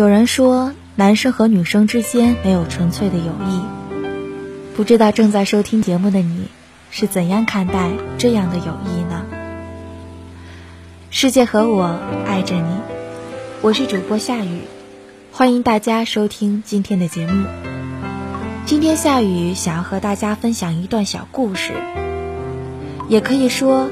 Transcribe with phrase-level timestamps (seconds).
[0.00, 3.60] 有人说，男生和女生之间没有纯粹的友谊。
[4.74, 6.46] 不知道正在收听节目的你，
[6.90, 9.26] 是怎样看待这样的友谊呢？
[11.10, 12.80] 世界和我爱着你，
[13.60, 14.62] 我是主播夏雨，
[15.32, 17.46] 欢迎大家收听今天的节目。
[18.64, 21.74] 今天夏雨想要和大家分享一段小故事，
[23.10, 23.90] 也可以说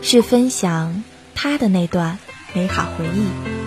[0.00, 2.18] 是分享他的那段
[2.54, 3.59] 美好回忆。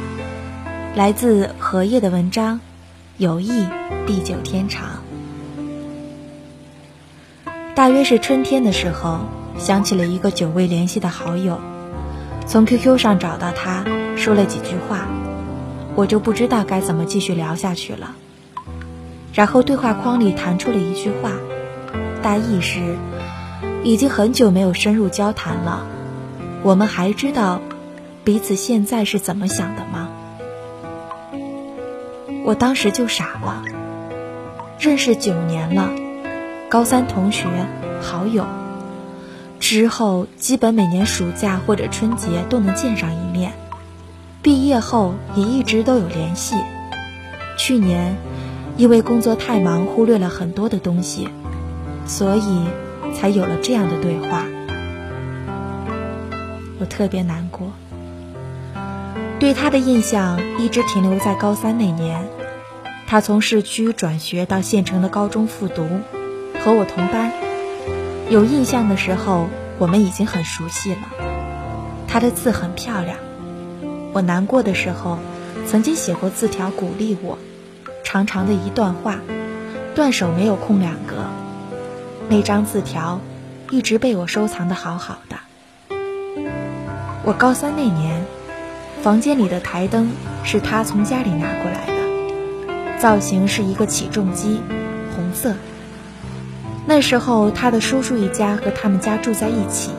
[0.95, 2.57] 来自荷叶的文章，
[3.17, 3.67] 《友谊
[4.05, 4.89] 地久天长》。
[7.73, 9.21] 大约是春天的时候，
[9.57, 11.59] 想起了一个久未联系的好友，
[12.45, 13.83] 从 QQ 上找到他，
[14.15, 15.07] 说了几句话，
[15.95, 18.13] 我就不知道该怎么继续聊下去了。
[19.33, 21.31] 然后对话框里弹出了一句话，
[22.21, 22.79] 大意是：
[23.83, 25.87] 已经很久没有深入交谈了，
[26.61, 27.61] 我们还知道
[28.23, 30.02] 彼此现在是怎么想的吗？
[32.43, 33.63] 我当时就傻了。
[34.79, 35.91] 认识九年了，
[36.69, 37.47] 高三同学、
[38.01, 38.45] 好友，
[39.59, 43.53] 之后基本每年暑假或者春节都能见上一面，
[44.41, 46.57] 毕业后也一直都有联系。
[47.57, 48.17] 去年
[48.75, 51.29] 因为工作太忙，忽略了很多的东西，
[52.05, 52.65] 所以
[53.15, 54.43] 才有了这样的对话。
[56.79, 57.71] 我特别难过。
[59.39, 62.27] 对他的印象一直停留在高三那年，
[63.13, 65.87] 他从市区转学到县城的高中复读，
[66.59, 67.31] 和我同班。
[68.27, 71.01] 有印象的时候，我们已经很熟悉了。
[72.07, 73.19] 他的字很漂亮，
[74.13, 75.19] 我难过的时候，
[75.67, 77.37] 曾经写过字条鼓励我，
[78.03, 79.19] 长长的一段话，
[79.93, 81.27] 断手没有空两格。
[82.29, 83.21] 那张字条
[83.69, 85.35] 一直被我收藏的好好的。
[87.23, 88.25] 我高三那年。
[89.03, 90.09] 房间里的台灯
[90.45, 91.92] 是他从家里拿过来，
[93.03, 94.61] 造型是一个起重机，
[95.13, 95.55] 红色。
[96.85, 99.91] 那时候他的叔叔一家和他们家住在一起，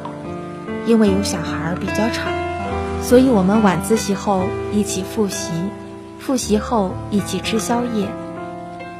[0.86, 2.30] 因为有小孩比较吵，
[3.02, 5.52] 所以我们晚自习后一起复习，
[6.18, 8.08] 复习后一起吃宵夜。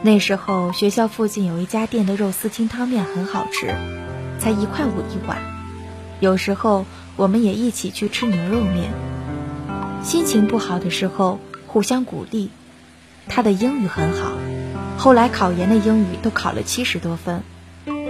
[0.03, 3.75] 那时候学校附近有一家店的肉丝清汤面很好吃，
[4.38, 5.38] 才一块五一碗。
[6.20, 6.84] 有时候
[7.16, 8.93] 我们也一起去吃牛肉面。
[10.03, 12.50] 心情不好的时候互相鼓励，
[13.29, 14.33] 他的英语很好，
[14.97, 17.43] 后来考研的英语都考了七十多分，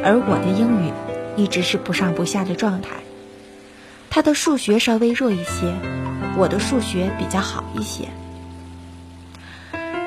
[0.02, 0.92] 而我的英语
[1.36, 2.90] 一直是不上不下的状态。
[4.10, 5.74] 他的数学稍微弱一些，
[6.36, 8.08] 我的数学比较好一些。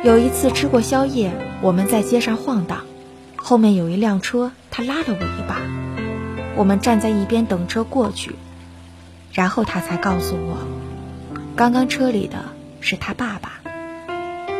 [0.03, 1.31] 有一次吃过宵夜，
[1.61, 2.85] 我们在街上晃荡，
[3.35, 5.61] 后面有一辆车，他拉了我一把，
[6.55, 8.35] 我们站在一边等车过去，
[9.33, 10.57] 然后他才告诉我。
[11.55, 12.45] 刚刚车里的
[12.79, 13.59] 是他爸爸，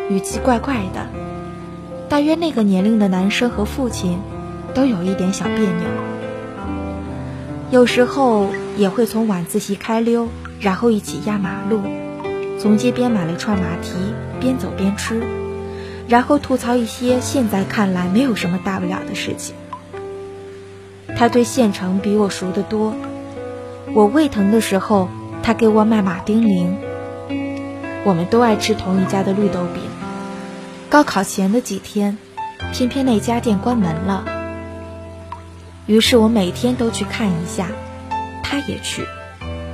[0.10, 1.06] 语气怪怪的，
[2.08, 4.20] 大约那个年龄的男生和父亲
[4.74, 5.88] 都有一点小别扭。
[7.72, 8.48] 有时候
[8.78, 10.30] 也会从晚自习开溜，
[10.62, 11.82] 然后一起压马路，
[12.58, 13.98] 从街边买了串马蹄，
[14.40, 15.22] 边走边吃，
[16.08, 19.56] 然后吐槽一些现在看来没有什么大不了的事情。
[21.18, 22.94] 他对县城比我熟得多，
[23.94, 25.10] 我胃疼的时候，
[25.44, 26.76] 他给我买马丁啉。
[28.06, 29.84] 我们都爱吃同一家的绿豆饼。
[30.90, 32.18] 高考前的几天，
[32.72, 34.24] 偏偏那家店关门了，
[35.86, 37.68] 于是我每天都去看一下，
[38.42, 39.06] 他也去。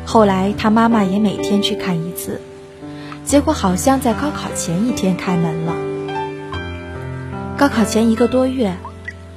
[0.08, 2.42] 后来他妈妈也每天去看一次，
[3.24, 5.76] 结果好像在高考前一天开门了。
[7.58, 8.76] 高考前一个多月，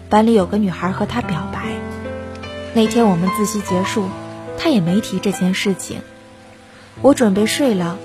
[0.08, 1.60] 班里有个女孩和他表白。
[2.72, 4.08] 那天我们自习结束，
[4.58, 6.00] 他也没提这件事情。
[7.02, 7.98] 我准备睡了。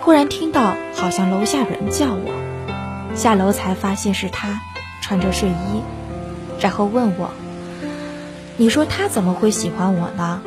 [0.00, 2.32] 忽然听到好像楼下有人叫我，
[3.18, 4.60] 下楼才发现是他，
[5.00, 5.82] 穿着睡衣，
[6.60, 7.30] 然后问我
[8.56, 10.40] ：“你说他怎么会喜欢我呢？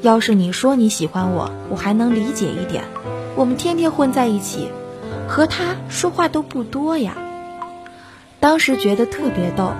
[0.00, 2.84] 要是你说你喜欢我，我还能理解一点。
[3.36, 4.70] 我们天天混在一起，
[5.28, 7.18] 和他说话都不多呀。”
[8.40, 9.72] 当时觉得特别逗，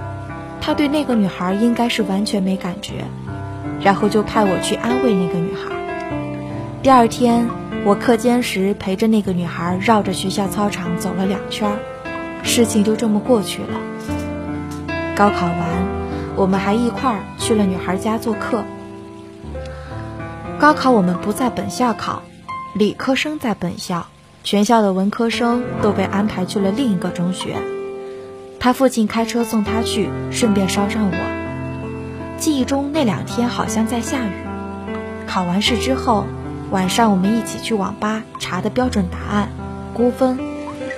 [0.61, 3.07] 他对那个女孩应该是完全没感觉，
[3.83, 5.75] 然后就派我去安慰那个女孩。
[6.83, 7.49] 第二天。
[7.83, 11.79] 我课间时陪着那个女孩绕着学校操场走了两圈，
[12.43, 13.81] 事情就这么过去了。
[15.17, 15.59] 高考完，
[16.37, 18.65] 我们还一块儿去了女孩家做客。
[20.59, 22.23] 高考我们不在本校考，
[22.75, 24.07] 理科生在本校，
[24.45, 27.57] 全校的文科生都被安排去了另一个中学。
[28.59, 32.37] 他父亲开车送他去，顺便捎上我。
[32.39, 34.33] 记忆中那两天好像在下雨。
[35.27, 36.27] 考完试之后。
[36.71, 39.49] 晚上我们一起去网吧查的标准答案，
[39.93, 40.39] 估分，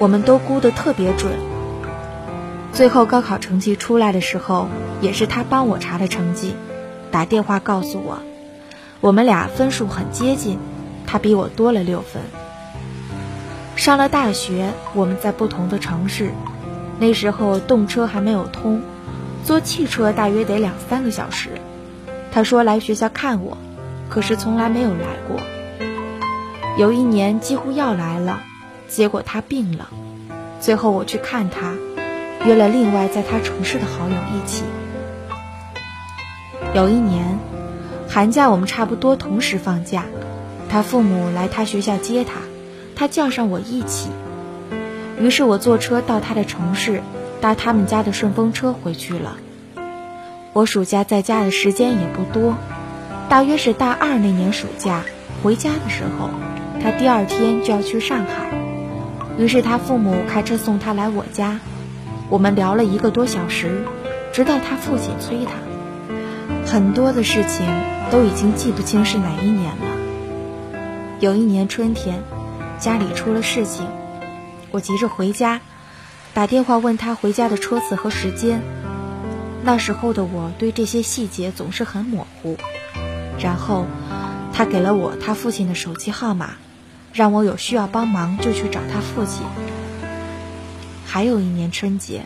[0.00, 1.33] 我们都估得特别准。
[2.73, 4.69] 最后高考成绩出来的时候，
[5.00, 6.55] 也是他帮我查的成绩，
[7.11, 8.19] 打电话告诉我，
[9.00, 10.59] 我们俩分数很接近，
[11.06, 12.23] 他比我多了六分。
[13.77, 16.31] 上了大学，我们在不同的城市，
[16.99, 18.83] 那时候动车还没有通，
[19.45, 21.50] 坐汽车大约得两三个小时。
[22.33, 23.59] 他说来学校看我，
[24.09, 25.38] 可是从来没有来过。
[26.79, 28.41] 有一年几乎要来了，
[28.93, 29.89] 结果他病了，
[30.61, 31.73] 最后我去看他。
[32.44, 34.65] 约了另外在他城市的好友一起。
[36.75, 37.39] 有一年，
[38.06, 40.05] 寒假我们差不多同时放假，
[40.69, 42.41] 他父母来他学校接他，
[42.94, 44.11] 他叫上我一起。
[45.19, 47.00] 于是我坐车到他的城市，
[47.41, 49.37] 搭他们家的顺风车回去了。
[50.53, 52.56] 我暑假在家的时间也不多，
[53.31, 55.03] 大约是大二那年暑假
[55.43, 56.29] 回家的时候，
[56.83, 58.50] 他第二天就要去上海，
[59.38, 61.61] 于是他父母开车送他来我家。
[62.29, 63.84] 我们聊了一个多小时，
[64.32, 65.52] 直到他父亲催他。
[66.70, 67.67] 很多的事情
[68.11, 71.19] 都已经记不清是哪一年了。
[71.20, 72.23] 有一年春天，
[72.79, 73.87] 家里出了事情，
[74.70, 75.61] 我急着回家，
[76.32, 78.62] 打电话问他回家的车次和时间。
[79.62, 82.56] 那时候的我对这些细节总是很模糊。
[83.38, 83.87] 然后，
[84.52, 86.55] 他给了我他父亲的手机号码，
[87.12, 89.44] 让我有需要帮忙就去找他父亲。
[91.05, 92.23] 还有一年春节，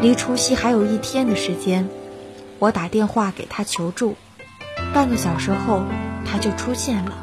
[0.00, 1.88] 离除夕还有一天的时间，
[2.58, 4.14] 我打电话给他求助，
[4.94, 5.82] 半个小时后
[6.24, 7.14] 他就出现了。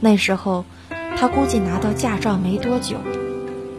[0.00, 0.64] 那时候
[1.16, 2.96] 他估计拿到驾照没多久，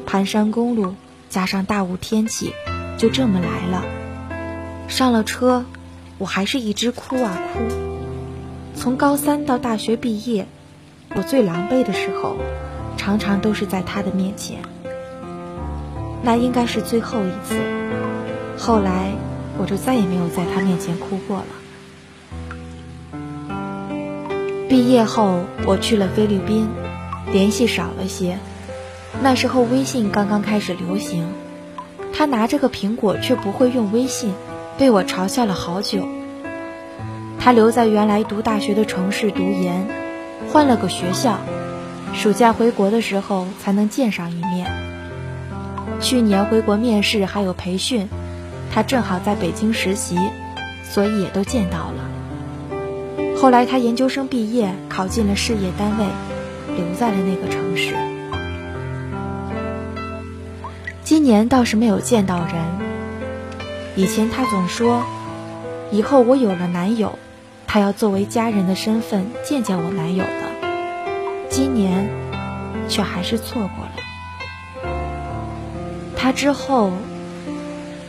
[0.05, 0.95] 盘山公路
[1.29, 2.53] 加上大雾天气，
[2.97, 3.83] 就这么来了。
[4.87, 5.65] 上了车，
[6.17, 7.59] 我还是一直哭啊哭。
[8.75, 10.47] 从高三到大学毕业，
[11.15, 12.37] 我最狼狈的时候，
[12.97, 14.61] 常常都是在他的面前。
[16.21, 17.55] 那应该是最后一次。
[18.57, 19.13] 后来，
[19.57, 21.45] 我就再也没有在他面前哭过了。
[24.67, 26.69] 毕业后，我去了菲律宾，
[27.31, 28.37] 联系少了些。
[29.21, 31.25] 那时候微信刚刚开始流行，
[32.13, 34.33] 他拿着个苹果却不会用微信，
[34.77, 36.07] 被我嘲笑了好久。
[37.39, 39.87] 他留在原来读大学的城市读研，
[40.51, 41.37] 换了个学校，
[42.13, 44.71] 暑假回国的时候才能见上一面。
[46.01, 48.09] 去年回国面试还有培训，
[48.73, 50.17] 他正好在北京实习，
[50.83, 52.09] 所以也都见到了。
[53.37, 56.05] 后来他研究生毕业，考进了事业单位，
[56.75, 57.93] 留在了那个城市。
[61.03, 62.55] 今年倒是没有见到人。
[63.95, 65.03] 以前他总说，
[65.91, 67.19] 以后我有了男友，
[67.71, 70.49] 他要作为家人的身份见见我男友的。
[71.51, 72.09] 今年，
[72.87, 73.91] 却还是错过了。
[76.17, 76.91] 他之后，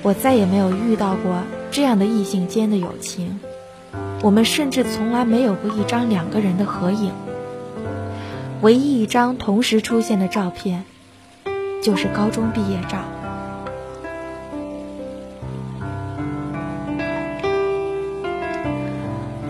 [0.00, 3.38] 我再也没有遇到过这样的异性间的友情。
[4.22, 7.12] 我们甚至从来没有过一张两个人的合影。
[8.62, 10.84] 唯一一张同时出现的照片，
[11.82, 13.04] 就是高中毕业照。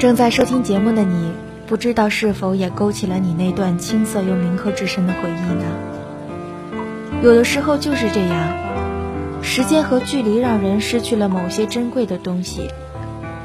[0.00, 1.30] 正在收听节目的你，
[1.66, 7.20] 不知道是否也勾起了你那段青涩又铭刻至深的回忆呢？
[7.22, 12.70] 有的时候就是这样，时间和距离让人失去了某些珍贵的东西，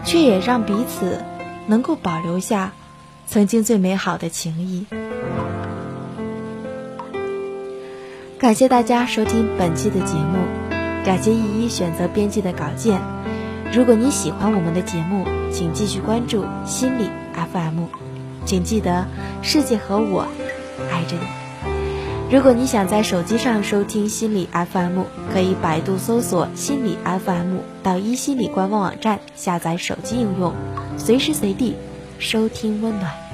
[0.05, 1.21] 却也让彼此
[1.67, 2.71] 能够保留下
[3.27, 4.85] 曾经最美好的情谊。
[8.39, 10.37] 感谢大家收听本期的节目，
[11.03, 13.01] 感谢依依选择编辑的稿件。
[13.73, 17.85] 如果你喜欢我们的节目，请继续关注心理 FM，
[18.45, 19.05] 请记得
[19.41, 20.27] 世界和我
[20.91, 22.35] 爱着你。
[22.35, 30.53] 如果你想在手机上收听心理 FM，可以百度搜索心理 FM，到一心理官方网站下载手机应用，
[30.97, 31.77] 随时随地
[32.19, 33.24] 收听温暖。